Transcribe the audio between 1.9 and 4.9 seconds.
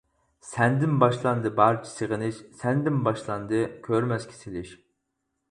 سېغىنىش، سەندىن باشلاندى كۆرمەسكە سېلىش.